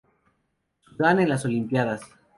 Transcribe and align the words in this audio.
Sudán 0.87 1.19
en 1.19 1.29
las 1.29 1.45
Olimpíadas 1.45 2.01